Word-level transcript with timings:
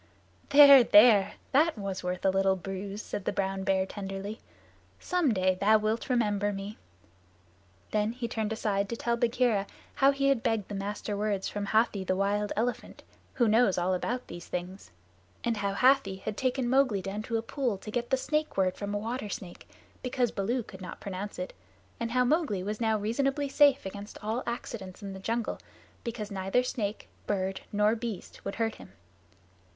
"There 0.49 0.83
there! 0.83 1.35
That 1.51 1.77
was 1.77 2.03
worth 2.03 2.25
a 2.25 2.31
little 2.31 2.55
bruise," 2.55 3.03
said 3.03 3.25
the 3.25 3.31
brown 3.31 3.63
bear 3.63 3.85
tenderly. 3.85 4.39
"Some 4.99 5.31
day 5.31 5.53
thou 5.53 5.77
wilt 5.77 6.09
remember 6.09 6.51
me." 6.51 6.79
Then 7.91 8.13
he 8.13 8.27
turned 8.27 8.51
aside 8.51 8.89
to 8.89 8.95
tell 8.95 9.15
Bagheera 9.15 9.67
how 9.93 10.09
he 10.09 10.29
had 10.29 10.41
begged 10.41 10.69
the 10.69 10.73
Master 10.73 11.15
Words 11.15 11.47
from 11.49 11.67
Hathi 11.67 12.03
the 12.03 12.15
Wild 12.15 12.51
Elephant, 12.55 13.03
who 13.35 13.47
knows 13.47 13.77
all 13.77 13.93
about 13.93 14.25
these 14.25 14.47
things, 14.47 14.89
and 15.43 15.57
how 15.57 15.73
Hathi 15.75 16.15
had 16.25 16.35
taken 16.35 16.67
Mowgli 16.67 17.03
down 17.03 17.21
to 17.21 17.37
a 17.37 17.43
pool 17.43 17.77
to 17.77 17.91
get 17.91 18.09
the 18.09 18.17
Snake 18.17 18.57
Word 18.57 18.73
from 18.77 18.95
a 18.95 18.97
water 18.97 19.29
snake, 19.29 19.69
because 20.01 20.31
Baloo 20.31 20.63
could 20.63 20.81
not 20.81 20.99
pronounce 20.99 21.37
it, 21.37 21.53
and 21.99 22.09
how 22.09 22.25
Mowgli 22.25 22.63
was 22.63 22.81
now 22.81 22.97
reasonably 22.97 23.47
safe 23.47 23.85
against 23.85 24.17
all 24.23 24.41
accidents 24.47 25.03
in 25.03 25.13
the 25.13 25.19
jungle, 25.19 25.59
because 26.03 26.31
neither 26.31 26.63
snake, 26.63 27.07
bird, 27.27 27.61
nor 27.71 27.95
beast 27.95 28.43
would 28.43 28.55
hurt 28.55 28.73
him. 28.81 28.93